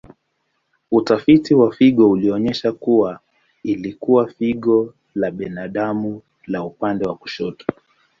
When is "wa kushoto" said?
7.05-7.65